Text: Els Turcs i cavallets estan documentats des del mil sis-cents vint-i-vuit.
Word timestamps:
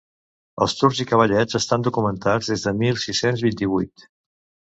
Els 0.65 0.71
Turcs 0.77 1.01
i 1.03 1.05
cavallets 1.09 1.59
estan 1.59 1.85
documentats 1.87 2.49
des 2.53 2.65
del 2.69 2.79
mil 2.79 2.97
sis-cents 3.05 3.43
vint-i-vuit. 3.49 4.09